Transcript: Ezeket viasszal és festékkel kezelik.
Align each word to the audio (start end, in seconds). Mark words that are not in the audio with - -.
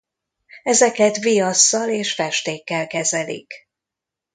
Ezeket 0.63 1.17
viasszal 1.17 1.89
és 1.89 2.13
festékkel 2.13 2.87
kezelik. 2.87 3.53